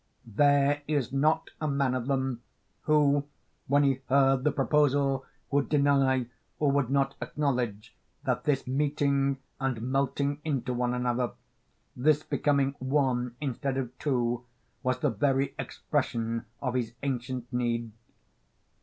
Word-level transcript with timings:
there 0.25 0.81
is 0.87 1.13
not 1.13 1.51
a 1.61 1.67
man 1.67 1.93
of 1.93 2.07
them 2.07 2.41
who 2.85 3.23
when 3.67 3.83
he 3.83 4.01
heard 4.09 4.43
the 4.43 4.51
proposal 4.51 5.23
would 5.51 5.69
deny 5.69 6.25
or 6.57 6.71
would 6.71 6.89
not 6.89 7.13
acknowledge 7.21 7.95
that 8.23 8.43
this 8.43 8.65
meeting 8.65 9.37
and 9.59 9.79
melting 9.83 10.41
into 10.43 10.73
one 10.73 10.95
another, 10.95 11.33
this 11.95 12.23
becoming 12.23 12.73
one 12.79 13.35
instead 13.39 13.77
of 13.77 13.95
two, 13.99 14.43
was 14.81 14.97
the 15.01 15.11
very 15.11 15.53
expression 15.59 16.45
of 16.63 16.73
his 16.73 16.93
ancient 17.03 17.43
need 17.53 17.81
(compare 17.81 17.89
Arist. 17.93 18.75